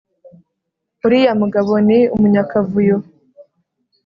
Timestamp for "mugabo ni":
1.41-1.99